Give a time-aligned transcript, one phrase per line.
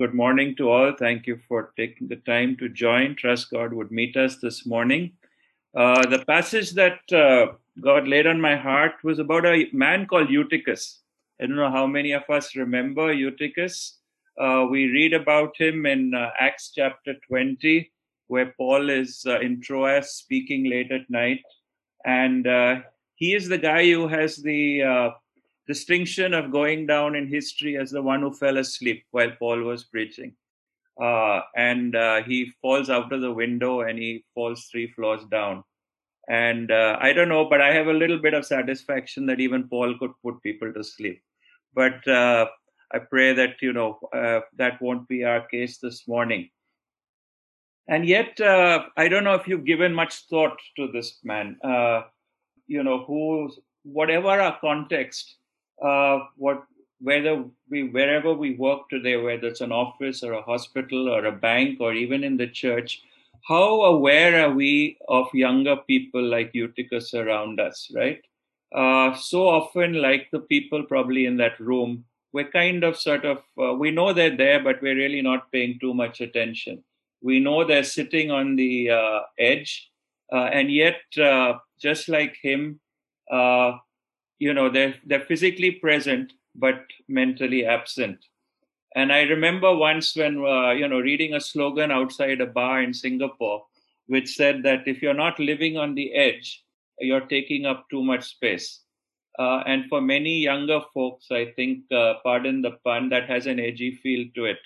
[0.00, 0.94] Good morning to all.
[0.98, 3.16] Thank you for taking the time to join.
[3.16, 5.12] Trust God would meet us this morning.
[5.76, 10.30] Uh, the passage that uh, God laid on my heart was about a man called
[10.30, 11.00] Eutychus.
[11.38, 13.98] I don't know how many of us remember Eutychus.
[14.40, 17.92] Uh, we read about him in uh, Acts chapter 20,
[18.28, 21.42] where Paul is uh, in Troas speaking late at night.
[22.06, 22.76] And uh,
[23.16, 25.12] he is the guy who has the
[25.70, 29.84] distinction of going down in history as the one who fell asleep while Paul was
[29.84, 30.32] preaching.
[31.00, 35.62] Uh, and uh, he falls out of the window and he falls three floors down.
[36.28, 39.68] And uh, I don't know, but I have a little bit of satisfaction that even
[39.68, 41.22] Paul could put people to sleep.
[41.72, 42.46] But uh,
[42.92, 46.50] I pray that, you know, uh, that won't be our case this morning.
[47.86, 51.56] And yet, uh, I don't know if you've given much thought to this man.
[52.66, 53.50] you know, who,
[53.82, 55.39] whatever our context,
[55.82, 56.64] uh, what
[57.00, 61.32] whether we wherever we work today, whether it's an office or a hospital or a
[61.32, 63.02] bank or even in the church,
[63.48, 68.20] how aware are we of younger people like Eutychus around us, right?
[68.74, 73.38] Uh, so often, like the people probably in that room, we're kind of sort of,
[73.60, 76.84] uh, we know they're there, but we're really not paying too much attention.
[77.22, 79.90] We know they're sitting on the uh, edge,
[80.32, 82.78] uh, and yet, uh, just like him,
[83.30, 83.72] uh,
[84.40, 88.18] you know they're they're physically present but mentally absent.
[88.96, 92.92] And i remember once when uh, you know reading a slogan outside a bar in
[92.92, 93.62] singapore
[94.06, 96.64] which said that if you're not living on the edge
[96.98, 98.80] you're taking up too much space.
[99.38, 103.60] Uh, and for many younger folks i think uh, pardon the pun that has an
[103.60, 104.58] edgy feel to it.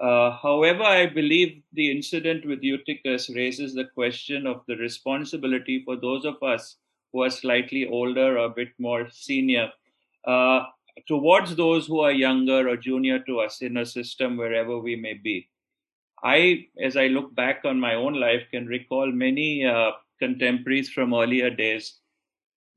[0.00, 5.96] Uh, however, I believe the incident with Eutychus raises the question of the responsibility for
[5.96, 6.76] those of us
[7.12, 9.70] who are slightly older or a bit more senior
[10.26, 10.64] uh,
[11.06, 15.14] towards those who are younger or junior to us in a system wherever we may
[15.14, 15.48] be.
[16.22, 21.14] I, as I look back on my own life, can recall many uh, contemporaries from
[21.14, 22.00] earlier days,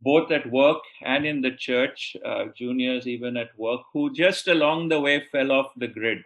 [0.01, 4.89] both at work and in the church, uh, juniors even at work, who just along
[4.89, 6.19] the way fell off the grid.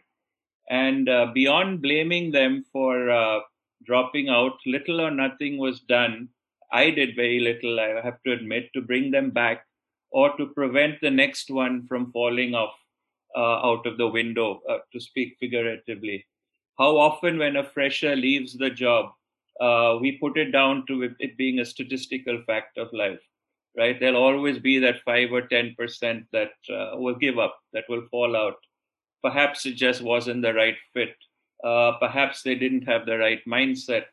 [0.70, 3.40] And uh, beyond blaming them for uh,
[3.86, 6.30] dropping out, little or nothing was done
[6.76, 9.66] I did very little, I have to admit, to bring them back
[10.12, 12.76] or to prevent the next one from falling off
[13.34, 16.26] uh, out of the window, uh, to speak figuratively.
[16.78, 19.12] How often, when a fresher leaves the job,
[19.62, 23.24] uh, we put it down to it being a statistical fact of life,
[23.78, 23.98] right?
[23.98, 28.36] There'll always be that five or 10% that uh, will give up, that will fall
[28.36, 28.58] out.
[29.24, 31.16] Perhaps it just wasn't the right fit.
[31.64, 34.08] Uh, perhaps they didn't have the right mindset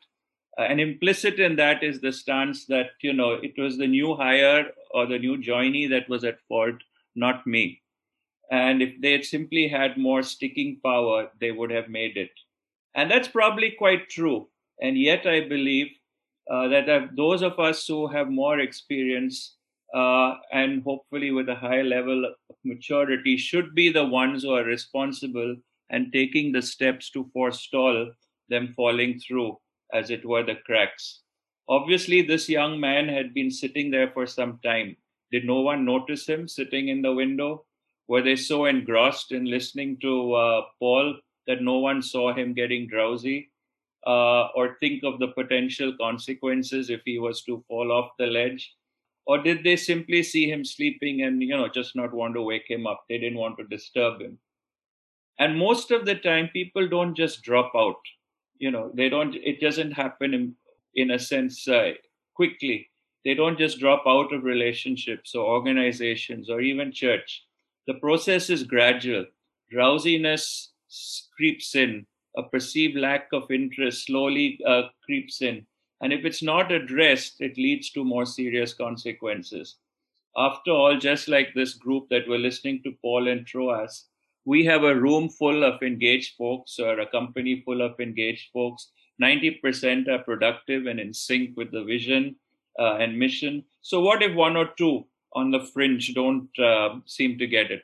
[0.57, 4.67] and implicit in that is the stance that you know it was the new hire
[4.91, 6.75] or the new joinee that was at fault
[7.15, 7.81] not me.
[8.51, 12.31] And if they had simply had more sticking power they would have made it.
[12.95, 14.47] And that's probably quite true.
[14.81, 15.87] And yet i believe
[16.51, 19.55] uh, that those of us who have more experience
[19.93, 24.63] uh, and hopefully with a high level of maturity should be the ones who are
[24.63, 25.55] responsible
[25.89, 28.11] and taking the steps to forestall
[28.49, 29.57] them falling through
[29.93, 31.21] as it were, the cracks.
[31.69, 34.97] Obviously, this young man had been sitting there for some time.
[35.31, 37.65] Did no one notice him sitting in the window?
[38.07, 41.15] Were they so engrossed in listening to uh, Paul
[41.47, 43.49] that no one saw him getting drowsy?
[44.05, 48.75] Uh, or think of the potential consequences if he was to fall off the ledge?
[49.25, 52.69] Or did they simply see him sleeping and, you know, just not want to wake
[52.69, 53.05] him up?
[53.07, 54.39] They didn't want to disturb him.
[55.39, 57.95] And most of the time, people don't just drop out
[58.57, 60.55] you know they don't it doesn't happen in,
[60.95, 61.91] in a sense uh,
[62.35, 62.89] quickly.
[63.25, 67.45] They don't just drop out of relationships or organizations or even church.
[67.87, 69.25] The process is gradual.
[69.71, 70.73] Drowsiness
[71.37, 72.05] creeps in.
[72.37, 75.65] A perceived lack of interest slowly uh, creeps in.
[76.01, 79.77] And if it's not addressed it leads to more serious consequences.
[80.35, 84.05] After all just like this group that were listening to paul and troas
[84.45, 88.91] we have a room full of engaged folks or a company full of engaged folks.
[89.21, 92.35] 90% are productive and in sync with the vision
[92.79, 93.63] uh, and mission.
[93.81, 97.83] So what if one or two on the fringe don't uh, seem to get it?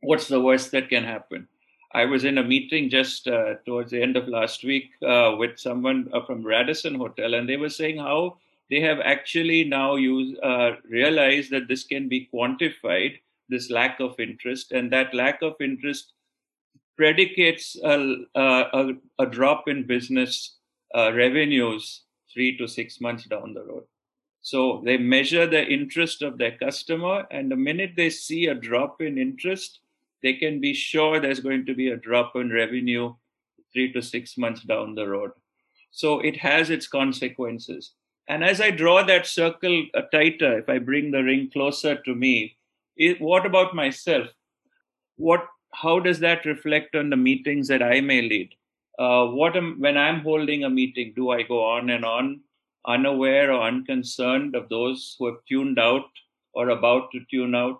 [0.00, 1.48] What's the worst that can happen?
[1.92, 5.58] I was in a meeting just uh, towards the end of last week uh, with
[5.58, 8.38] someone uh, from radisson hotel and they were saying how
[8.70, 14.72] they have actually now uh, realized that this can be quantified this lack of interest,
[14.72, 16.12] and that lack of interest
[16.96, 20.56] predicates a, a, a drop in business
[20.94, 22.02] uh, revenues
[22.32, 23.84] three to six months down the road.
[24.42, 29.00] So they measure the interest of their customer, and the minute they see a drop
[29.00, 29.80] in interest,
[30.22, 33.14] they can be sure there's going to be a drop in revenue
[33.72, 35.30] three to six months down the road.
[35.90, 37.92] So it has its consequences.
[38.28, 42.14] And as I draw that circle uh, tighter, if I bring the ring closer to
[42.14, 42.57] me,
[42.98, 44.26] it, what about myself?
[45.16, 48.54] What, how does that reflect on the meetings that I may lead?
[48.98, 52.40] Uh, what am, when I'm holding a meeting, do I go on and on,
[52.86, 56.06] unaware or unconcerned of those who have tuned out
[56.52, 57.78] or about to tune out?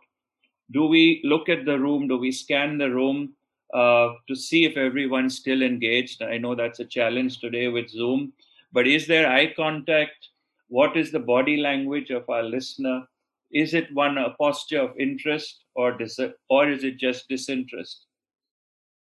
[0.71, 2.07] Do we look at the room?
[2.09, 3.35] Do we scan the room
[3.75, 6.23] uh, to see if everyone's still engaged?
[6.23, 8.33] I know that's a challenge today with Zoom,
[8.73, 10.29] but is there eye contact?
[10.69, 13.09] What is the body language of our listener?
[13.53, 18.07] Is it one a posture of interest or dis- or is it just disinterest?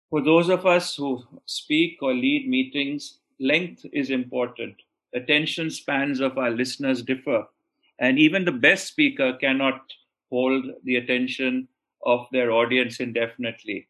[0.10, 4.76] For those of us who speak or lead meetings, length is important.
[5.14, 7.48] Attention spans of our listeners differ,
[8.00, 9.94] and even the best speaker cannot
[10.30, 11.68] hold the attention
[12.04, 13.88] of their audience indefinitely.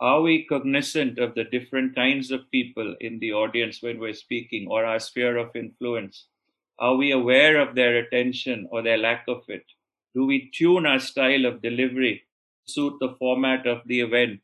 [0.00, 4.66] Are we cognizant of the different kinds of people in the audience when we're speaking
[4.68, 6.28] or our sphere of influence?
[6.78, 9.64] Are we aware of their attention or their lack of it?
[10.16, 12.24] Do we tune our style of delivery
[12.66, 14.40] to suit the format of the event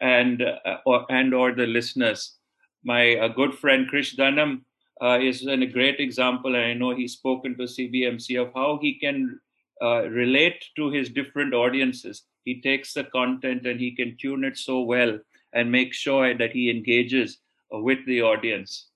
[0.00, 2.34] and uh, or, and or the listeners?
[2.82, 4.62] My uh, good friend Krish Dhanam
[5.00, 8.98] uh, is a great example, and I know he's spoken to CBMC of how he
[8.98, 9.38] can
[9.80, 12.24] uh, relate to his different audiences.
[12.44, 15.16] He takes the content and he can tune it so well
[15.52, 17.38] and make sure that he engages
[17.72, 18.88] uh, with the audience.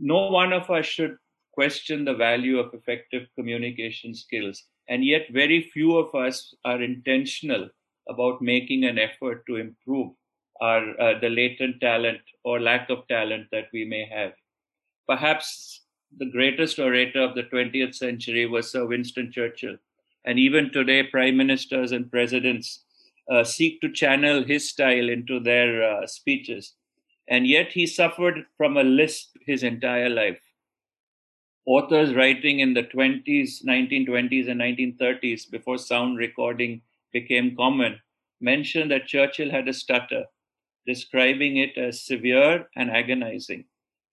[0.00, 1.18] No one of us should
[1.52, 4.64] question the value of effective communication skills.
[4.90, 7.68] And yet, very few of us are intentional
[8.08, 10.12] about making an effort to improve
[10.60, 14.32] our, uh, the latent talent or lack of talent that we may have.
[15.06, 15.82] Perhaps
[16.18, 19.76] the greatest orator of the 20th century was Sir Winston Churchill.
[20.24, 22.82] And even today, prime ministers and presidents
[23.30, 26.74] uh, seek to channel his style into their uh, speeches.
[27.28, 30.40] And yet, he suffered from a lisp his entire life
[31.66, 38.00] authors writing in the 20s, 1920s, and 1930s, before sound recording became common,
[38.40, 40.24] mentioned that Churchill had a stutter,
[40.86, 43.64] describing it as severe and agonizing.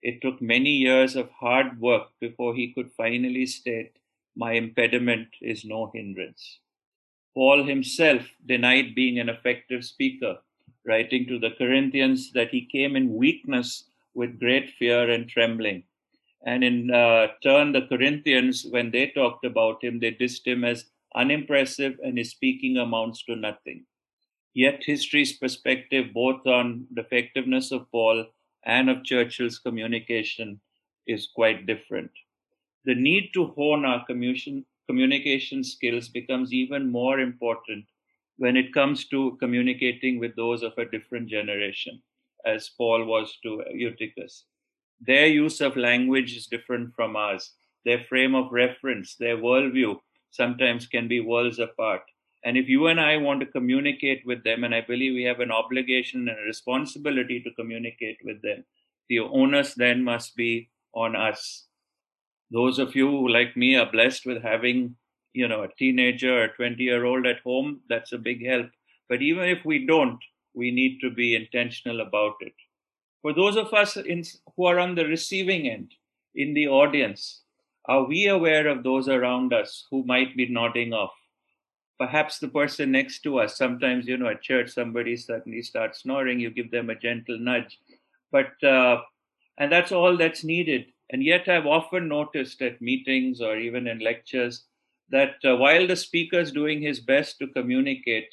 [0.02, 3.94] It took many years of hard work before he could finally state,
[4.36, 6.60] My impediment is no hindrance.
[7.34, 10.38] Paul himself denied being an effective speaker,
[10.86, 15.84] writing to the Corinthians that he came in weakness with great fear and trembling.
[16.46, 20.86] And in uh, turn, the Corinthians, when they talked about him, they dissed him as
[21.16, 23.86] unimpressive and his speaking amounts to nothing.
[24.54, 28.26] Yet history's perspective, both on the effectiveness of Paul
[28.64, 30.62] and of Churchill's communication,
[31.08, 32.12] is quite different.
[32.86, 37.86] The need to hone our communication, communication skills becomes even more important
[38.38, 42.02] when it comes to communicating with those of a different generation,
[42.46, 44.46] as Paul was to Eutychus
[45.00, 47.54] their use of language is different from ours.
[47.86, 50.00] Their frame of reference, their worldview
[50.32, 52.02] sometimes can be worlds apart.
[52.44, 55.40] And if you and I want to communicate with them, and I believe we have
[55.40, 58.64] an obligation and a responsibility to communicate with them,
[59.10, 61.66] the onus then must be on us.
[62.52, 64.96] Those of you who, like me, are blessed with having,
[65.34, 68.68] you know, a teenager or a 20 year old at home, that's a big help.
[69.10, 70.20] But even if we don't,
[70.54, 72.54] we need to be intentional about it.
[73.22, 74.24] For those of us in,
[74.56, 75.94] who are on the receiving end,
[76.36, 77.42] in the audience,
[77.86, 81.14] are we aware of those around us who might be nodding off?
[81.98, 86.40] Perhaps the person next to us, sometimes, you know, at church, somebody suddenly starts snoring,
[86.40, 87.80] you give them a gentle nudge.
[88.32, 89.02] But, uh,
[89.58, 90.88] and that's all that's needed.
[91.10, 94.66] And yet, I've often noticed at meetings or even in lectures
[95.10, 98.28] that uh, while the speaker is doing his best to communicate,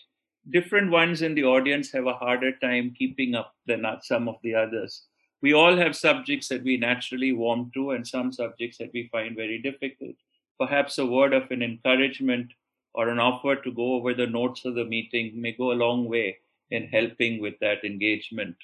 [0.51, 4.55] different ones in the audience have a harder time keeping up than some of the
[4.55, 5.07] others.
[5.43, 9.37] We all have subjects that we naturally warm to and some subjects that we find
[9.37, 10.17] very difficult.
[10.59, 12.53] Perhaps a word of an encouragement
[12.95, 16.09] or an offer to go over the notes of the meeting may go a long
[16.09, 16.39] way
[16.71, 18.57] in helping with that engagement.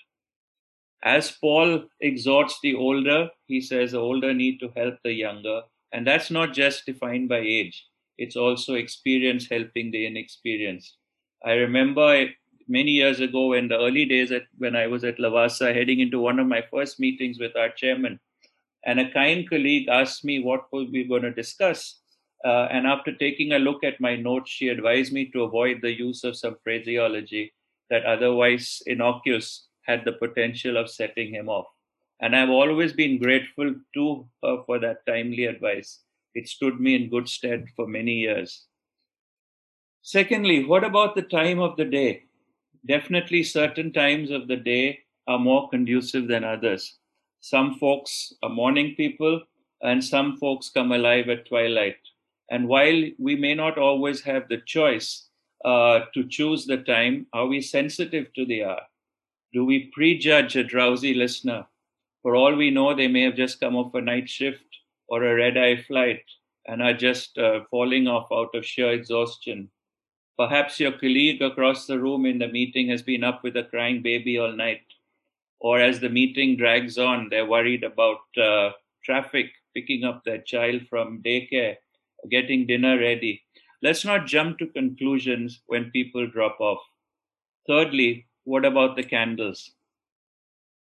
[1.03, 5.63] As Paul exhorts the older, he says the older need to help the younger.
[5.93, 10.97] And that's not just defined by age, it's also experience helping the inexperienced.
[11.45, 12.27] I remember
[12.69, 16.21] many years ago in the early days at, when I was at Lavasa, heading into
[16.21, 18.21] one of my first meetings with our chairman,
[18.85, 22.01] and a kind colleague asked me what we were going to discuss.
[22.45, 25.99] Uh, and after taking a look at my notes, she advised me to avoid the
[25.99, 27.53] use of some phraseology
[27.91, 31.67] that otherwise innocuous had the potential of setting him off.
[32.21, 36.01] And I've always been grateful to her for that timely advice.
[36.35, 38.67] It stood me in good stead for many years.
[40.03, 42.25] Secondly, what about the time of the day?
[42.87, 46.99] Definitely, certain times of the day are more conducive than others.
[47.41, 49.43] Some folks are morning people,
[49.83, 51.97] and some folks come alive at twilight.
[52.51, 55.29] And while we may not always have the choice
[55.65, 58.81] uh, to choose the time, are we sensitive to the hour?
[59.53, 61.67] Do we prejudge a drowsy listener?
[62.23, 64.65] For all we know, they may have just come off a night shift
[65.09, 66.23] or a red eye flight
[66.67, 69.71] and are just uh, falling off out of sheer exhaustion.
[70.41, 74.01] Perhaps your colleague across the room in the meeting has been up with a crying
[74.01, 74.81] baby all night.
[75.59, 78.71] Or as the meeting drags on, they're worried about uh,
[79.05, 81.77] traffic, picking up their child from daycare,
[82.31, 83.43] getting dinner ready.
[83.83, 86.81] Let's not jump to conclusions when people drop off.
[87.67, 89.73] Thirdly, what about the candles?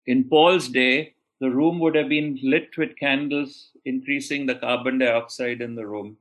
[0.06, 5.60] In Paul's day, the room would have been lit with candles, increasing the carbon dioxide
[5.60, 6.16] in the room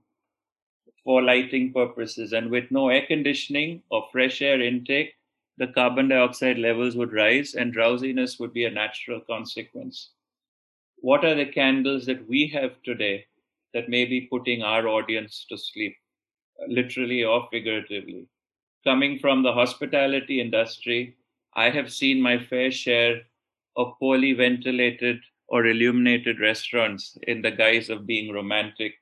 [1.04, 2.34] for lighting purposes.
[2.34, 5.14] And with no air conditioning or fresh air intake,
[5.58, 10.12] the carbon dioxide levels would rise and drowsiness would be a natural consequence.
[10.98, 13.26] What are the candles that we have today
[13.74, 15.96] that may be putting our audience to sleep,
[16.68, 18.28] literally or figuratively?
[18.84, 21.16] Coming from the hospitality industry,
[21.56, 23.22] I have seen my fair share
[23.76, 28.94] of poorly ventilated or illuminated restaurants in the guise of being romantic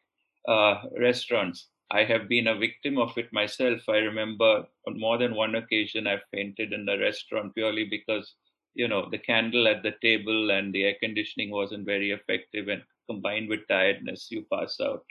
[0.47, 1.67] uh, restaurants.
[1.91, 3.81] I have been a victim of it myself.
[3.89, 8.35] I remember on more than one occasion I fainted in the restaurant purely because
[8.75, 12.83] you know the candle at the table and the air conditioning wasn't very effective, and
[13.09, 15.03] combined with tiredness, you pass out.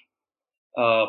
[0.77, 1.07] Uh,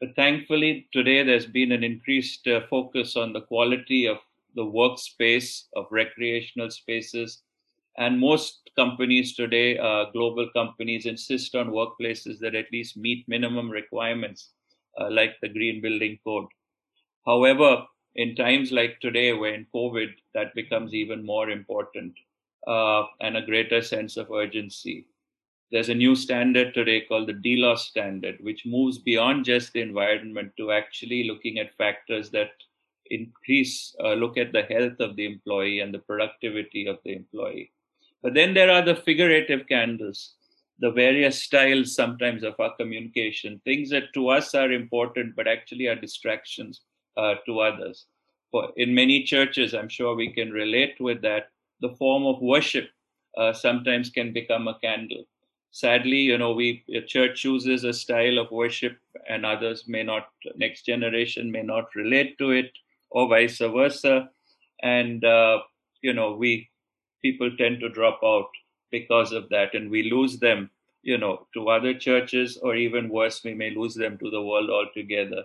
[0.00, 4.18] but thankfully, today there's been an increased uh, focus on the quality of
[4.54, 7.42] the workspace, of recreational spaces,
[7.96, 13.68] and most companies today, uh, global companies, insist on workplaces that at least meet minimum
[13.68, 14.50] requirements,
[15.00, 16.46] uh, like the Green Building Code.
[17.26, 22.14] However, in times like today, where in COVID, that becomes even more important
[22.66, 25.06] uh, and a greater sense of urgency.
[25.70, 30.52] There's a new standard today called the DELOS standard, which moves beyond just the environment
[30.56, 32.52] to actually looking at factors that
[33.10, 37.70] increase, uh, look at the health of the employee and the productivity of the employee.
[38.22, 40.34] But then there are the figurative candles,
[40.78, 45.86] the various styles sometimes of our communication, things that to us are important, but actually
[45.86, 46.82] are distractions
[47.16, 48.06] uh, to others.
[48.50, 51.50] For in many churches, I'm sure we can relate with that.
[51.80, 52.90] The form of worship
[53.36, 55.24] uh, sometimes can become a candle.
[55.70, 58.96] Sadly, you know, we church chooses a style of worship,
[59.28, 60.28] and others may not.
[60.56, 62.72] Next generation may not relate to it,
[63.10, 64.30] or vice versa.
[64.82, 65.58] And uh,
[66.02, 66.70] you know, we
[67.20, 68.48] people tend to drop out
[68.90, 70.70] because of that, and we lose them,
[71.02, 74.70] you know, to other churches, or even worse, we may lose them to the world
[74.70, 75.44] altogether.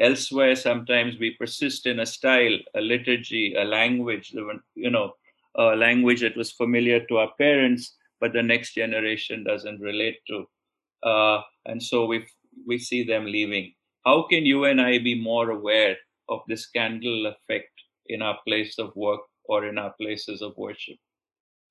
[0.00, 4.34] Elsewhere, sometimes we persist in a style, a liturgy, a language,
[4.74, 5.14] you know,
[5.56, 10.46] a language that was familiar to our parents, but the next generation doesn't relate to.
[11.02, 12.26] Uh, and so we
[12.66, 13.72] we see them leaving.
[14.04, 15.96] How can you and I be more aware
[16.28, 17.70] of this candle effect
[18.06, 20.96] in our place of work or in our places of worship.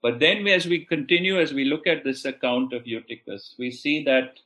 [0.03, 4.03] But then, as we continue, as we look at this account of Eutychus, we see
[4.03, 4.37] that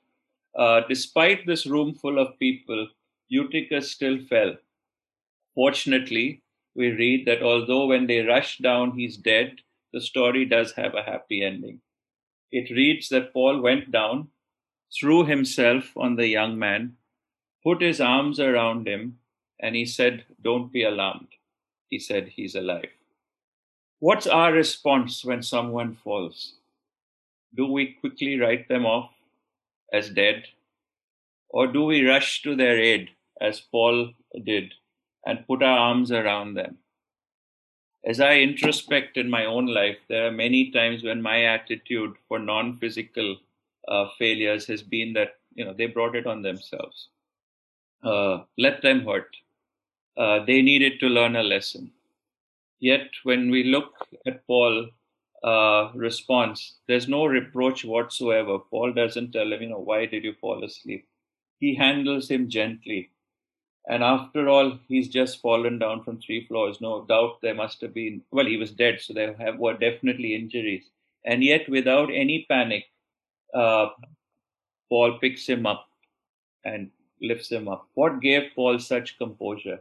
[0.55, 2.87] uh, despite this room full of people,
[3.27, 4.55] Eutychus still fell.
[5.55, 6.43] Fortunately,
[6.75, 9.57] we read that although when they rush down, he's dead,
[9.93, 11.81] the story does have a happy ending.
[12.51, 14.27] It reads that Paul went down,
[14.93, 16.97] threw himself on the young man,
[17.63, 19.17] put his arms around him,
[19.59, 21.29] and he said, Don't be alarmed.
[21.89, 22.96] He said, He's alive.
[23.99, 26.53] What's our response when someone falls?
[27.55, 29.09] Do we quickly write them off
[29.91, 30.43] as dead?
[31.49, 33.09] Or do we rush to their aid,
[33.41, 34.13] as Paul
[34.43, 34.75] did,
[35.25, 36.77] and put our arms around them?
[38.05, 42.37] As I introspect in my own life, there are many times when my attitude for
[42.37, 43.37] non physical
[43.87, 47.09] uh, failures has been that you know they brought it on themselves.
[48.03, 49.35] Uh, let them hurt.
[50.15, 51.91] Uh, they needed to learn a lesson.
[52.79, 53.93] Yet, when we look
[54.25, 54.89] at Paul's
[55.43, 58.59] uh, response, there's no reproach whatsoever.
[58.59, 61.07] Paul doesn't tell him, you know, why did you fall asleep?
[61.59, 63.09] He handles him gently.
[63.89, 66.81] And after all, he's just fallen down from three floors.
[66.81, 70.35] No doubt there must have been, well, he was dead, so there have, were definitely
[70.35, 70.83] injuries.
[71.25, 72.85] And yet, without any panic,
[73.53, 73.89] uh,
[74.89, 75.87] Paul picks him up
[76.63, 76.91] and
[77.21, 77.87] lifts him up.
[77.93, 79.79] What gave Paul such composure?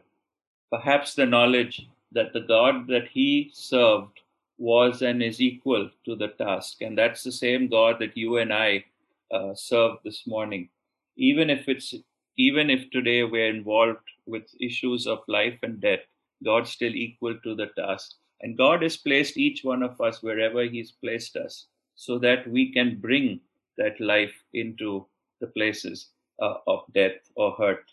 [0.70, 4.20] Perhaps the knowledge that the God that he served
[4.58, 6.80] was and is equal to the task.
[6.80, 8.84] And that's the same God that you and I
[9.30, 10.70] uh, serve this morning.
[11.16, 11.94] Even if it's
[12.38, 16.00] even if today we're involved with issues of life and death,
[16.44, 18.16] God's still equal to the task.
[18.42, 22.72] And God has placed each one of us wherever He's placed us so that we
[22.72, 23.40] can bring
[23.78, 25.06] that life into
[25.40, 26.08] the places
[26.42, 27.84] uh, of death or hurt.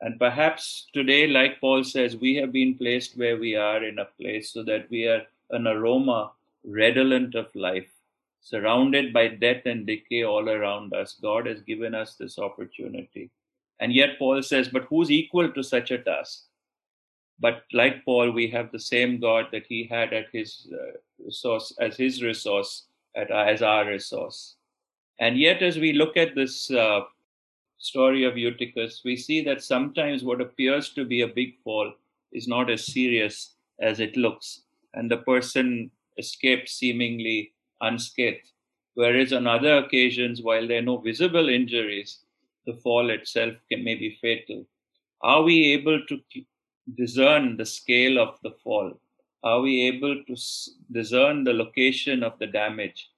[0.00, 4.08] And perhaps today, like Paul says, we have been placed where we are in a
[4.20, 6.32] place so that we are an aroma
[6.64, 7.90] redolent of life,
[8.40, 11.16] surrounded by death and decay all around us.
[11.22, 13.30] God has given us this opportunity.
[13.80, 16.44] And yet, Paul says, but who's equal to such a task?
[17.38, 21.74] But like Paul, we have the same God that he had at his uh, resource,
[21.78, 24.56] as his resource, at, as our resource.
[25.18, 27.00] And yet, as we look at this uh,
[27.78, 31.92] story of Eutychus, we see that sometimes what appears to be a big fall
[32.32, 34.62] is not as serious as it looks,
[34.94, 38.50] and the person escapes seemingly unscathed.
[38.94, 42.20] Whereas on other occasions, while there are no visible injuries,
[42.66, 44.64] the fall itself can, may be fatal.
[45.22, 46.20] Are we able to
[46.96, 48.98] discern the scale of the fall?
[49.44, 50.36] Are we able to
[50.92, 53.10] discern the location of the damage,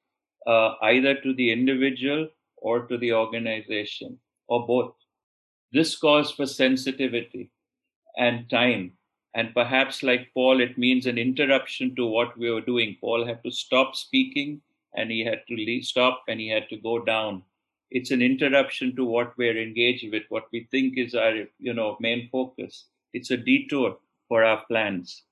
[0.47, 4.95] uh, either to the individual or to the organization, or both?
[5.73, 7.51] This calls for sensitivity
[8.17, 8.93] and time.
[9.35, 12.97] And perhaps, like Paul, it means an interruption to what we were doing.
[13.01, 14.63] Paul had to stop speaking
[14.95, 17.43] and he had to leave, stop and he had to go down.
[17.91, 21.97] It's an interruption to what we're engaged with, what we think is our you know,
[22.01, 22.87] main focus.
[23.13, 25.23] It's a detour for our plans.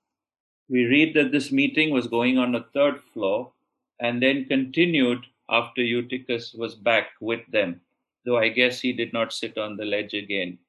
[0.69, 3.51] We read that this meeting was going on a third floor
[3.99, 7.81] and then continued after Eutychus was back with them,
[8.27, 10.59] though I guess he did not sit on the ledge again.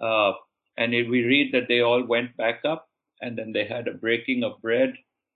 [0.00, 0.34] Uh,
[0.76, 2.88] and we read that they all went back up
[3.20, 4.94] and then they had a breaking of bread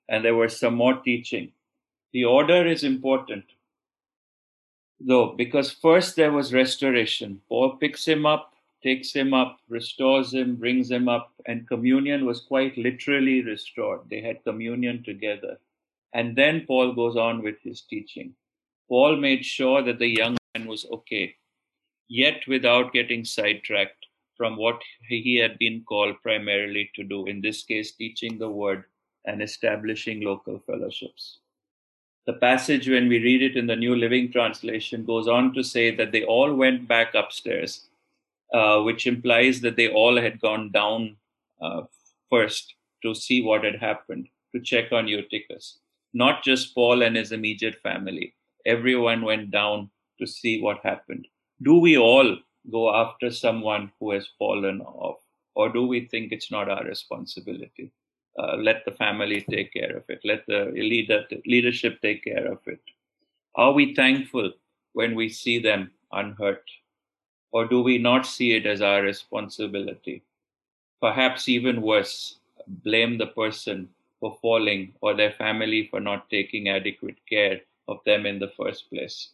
[0.08, 1.50] and there was some more teaching.
[2.12, 3.44] The order is important,
[5.00, 7.40] though, because first there was restoration.
[7.48, 8.52] Paul picks him up,
[8.84, 14.02] takes him up, restores him, brings him up, and communion was quite literally restored.
[14.08, 15.58] They had communion together.
[16.12, 18.34] And then Paul goes on with his teaching.
[18.88, 21.34] Paul made sure that the young man was okay,
[22.12, 24.04] yet without getting sidetracked
[24.36, 28.84] from what he had been called primarily to do, in this case, teaching the word
[29.24, 31.38] and establishing local fellowships.
[32.26, 35.96] The passage, when we read it in the New Living Translation, goes on to say
[35.96, 37.88] that they all went back upstairs,
[38.52, 41.16] uh, which implies that they all had gone down
[41.62, 41.82] uh,
[42.28, 45.78] first to see what had happened, to check on Eutychus.
[46.12, 48.34] Not just Paul and his immediate family.
[48.66, 51.26] Everyone went down to see what happened.
[51.62, 52.36] Do we all
[52.70, 55.18] go after someone who has fallen off?
[55.54, 57.90] Or do we think it's not our responsibility?
[58.38, 60.20] Uh, let the family take care of it.
[60.24, 62.80] Let the leader, leadership take care of it.
[63.54, 64.52] Are we thankful
[64.94, 66.64] when we see them unhurt?
[67.52, 70.22] Or do we not see it as our responsibility?
[71.00, 77.18] Perhaps even worse, blame the person for falling or their family for not taking adequate
[77.28, 79.28] care of them in the first place.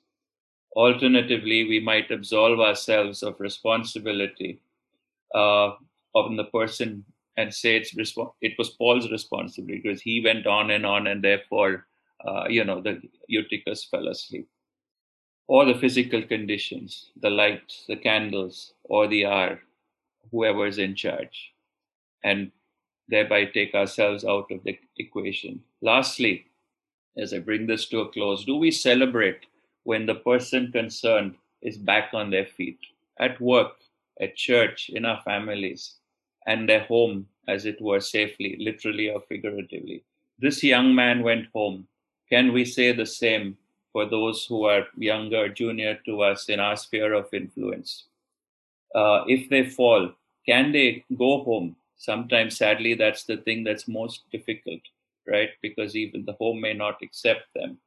[0.77, 4.61] Alternatively, we might absolve ourselves of responsibility
[5.35, 5.73] uh,
[6.15, 7.05] of the person
[7.37, 11.23] and say it's resp- it was Paul's responsibility because he went on and on, and
[11.25, 11.87] therefore,
[12.27, 14.49] uh, you know, the Eutychus fell asleep.
[15.49, 19.63] Or the physical conditions, the light, the candles, or the hour,
[20.31, 21.55] whoever is in charge,
[22.25, 22.53] and
[23.09, 25.65] thereby take ourselves out of the equation.
[25.83, 26.47] Lastly,
[27.17, 29.47] as I bring this to a close, do we celebrate
[29.89, 32.79] when the person concerned is back on their feet
[33.19, 33.73] at work,
[34.21, 35.95] at church, in our families,
[36.47, 40.03] and their home, as it were, safely, literally or figuratively.
[40.39, 41.89] This young man went home.
[42.29, 43.57] Can we say the same
[43.91, 48.05] for those who are younger, junior to us in our sphere of influence?
[48.95, 50.13] Uh, if they fall,
[50.45, 51.77] can they go home?
[51.97, 54.83] Sometimes, sadly, that's the thing that's most difficult,
[55.27, 55.51] right?
[55.63, 57.79] Because even the home may not accept them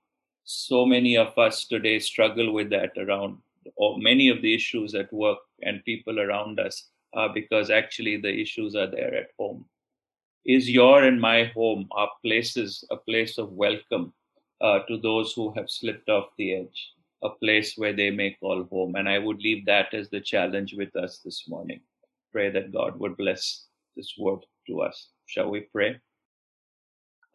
[0.43, 3.37] so many of us today struggle with that around
[3.75, 8.33] or many of the issues at work and people around us are because actually the
[8.33, 9.65] issues are there at home.
[10.45, 14.13] Is your and my home our places a place of welcome
[14.61, 18.63] uh, to those who have slipped off the edge a place where they may call
[18.71, 18.95] home?
[18.95, 21.81] And i would leave that as the challenge with us this morning.
[22.31, 25.09] Pray that god would bless this word to us.
[25.27, 25.99] Shall we pray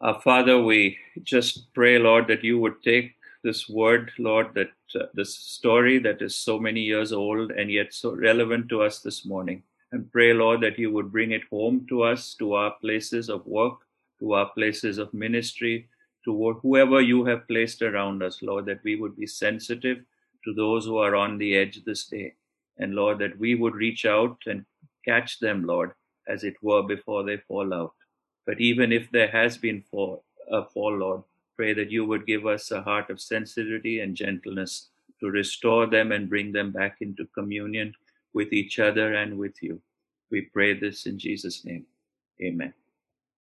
[0.01, 5.05] uh, Father, we just pray, Lord, that you would take this word, Lord, that uh,
[5.13, 9.25] this story that is so many years old and yet so relevant to us this
[9.25, 9.63] morning.
[9.91, 13.45] And pray, Lord, that you would bring it home to us, to our places of
[13.45, 13.79] work,
[14.19, 15.87] to our places of ministry,
[16.25, 19.99] to whoever you have placed around us, Lord, that we would be sensitive
[20.43, 22.33] to those who are on the edge this day.
[22.77, 24.65] And Lord, that we would reach out and
[25.05, 25.93] catch them, Lord,
[26.27, 27.93] as it were, before they fall out.
[28.47, 31.23] But even if there has been fall, a fall, Lord,
[31.57, 34.87] pray that you would give us a heart of sensitivity and gentleness
[35.19, 37.93] to restore them and bring them back into communion
[38.33, 39.81] with each other and with you.
[40.31, 41.85] We pray this in Jesus' name.
[42.41, 42.73] Amen.